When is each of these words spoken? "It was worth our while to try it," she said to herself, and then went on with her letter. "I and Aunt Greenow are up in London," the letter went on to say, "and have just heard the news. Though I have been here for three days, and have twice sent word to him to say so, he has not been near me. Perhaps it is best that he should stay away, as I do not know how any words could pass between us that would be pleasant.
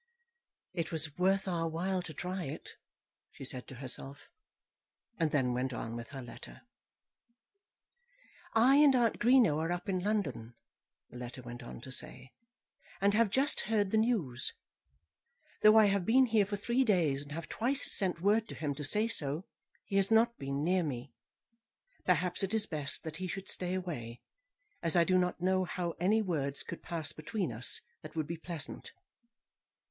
"It 0.73 0.91
was 0.91 1.15
worth 1.19 1.47
our 1.47 1.69
while 1.69 2.01
to 2.01 2.11
try 2.11 2.45
it," 2.45 2.71
she 3.33 3.45
said 3.45 3.67
to 3.67 3.75
herself, 3.75 4.29
and 5.19 5.29
then 5.29 5.53
went 5.53 5.73
on 5.73 5.95
with 5.95 6.09
her 6.09 6.23
letter. 6.23 6.63
"I 8.55 8.77
and 8.77 8.95
Aunt 8.95 9.19
Greenow 9.19 9.59
are 9.59 9.71
up 9.71 9.87
in 9.87 9.99
London," 9.99 10.55
the 11.11 11.17
letter 11.19 11.43
went 11.43 11.61
on 11.61 11.81
to 11.81 11.91
say, 11.91 12.31
"and 12.99 13.13
have 13.13 13.29
just 13.29 13.59
heard 13.69 13.91
the 13.91 13.97
news. 13.99 14.53
Though 15.61 15.77
I 15.77 15.85
have 15.89 16.03
been 16.03 16.25
here 16.25 16.47
for 16.47 16.55
three 16.55 16.83
days, 16.83 17.21
and 17.21 17.31
have 17.33 17.47
twice 17.47 17.93
sent 17.93 18.21
word 18.21 18.47
to 18.49 18.55
him 18.55 18.73
to 18.73 18.83
say 18.83 19.07
so, 19.07 19.45
he 19.85 19.97
has 19.97 20.09
not 20.09 20.35
been 20.39 20.63
near 20.63 20.81
me. 20.81 21.13
Perhaps 22.05 22.41
it 22.41 22.55
is 22.55 22.65
best 22.65 23.03
that 23.03 23.17
he 23.17 23.27
should 23.27 23.47
stay 23.47 23.75
away, 23.75 24.19
as 24.81 24.95
I 24.95 25.03
do 25.03 25.19
not 25.19 25.39
know 25.41 25.63
how 25.63 25.91
any 25.99 26.23
words 26.23 26.63
could 26.63 26.81
pass 26.81 27.13
between 27.13 27.51
us 27.51 27.81
that 28.01 28.15
would 28.15 28.25
be 28.25 28.37
pleasant. 28.37 28.93